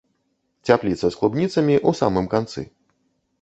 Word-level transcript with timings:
Цяпліца 0.69 1.03
з 1.09 1.19
клубніцамі 1.19 1.75
ў 1.87 2.01
самым 2.01 2.25
канцы. 2.33 2.65